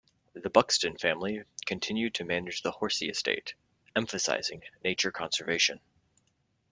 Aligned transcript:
The 0.33 0.49
Buxton 0.49 0.97
family 0.97 1.43
continue 1.67 2.09
to 2.09 2.23
manage 2.25 2.63
the 2.63 2.71
Horsey 2.71 3.07
estate, 3.07 3.53
emphasising 3.95 4.63
nature 4.83 5.11
conservation. 5.11 5.79